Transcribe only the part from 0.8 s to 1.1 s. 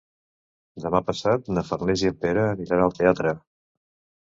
Demà